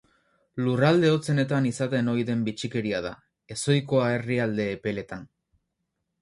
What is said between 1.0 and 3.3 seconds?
hotzenetan izaten ohi den bitxikeria da,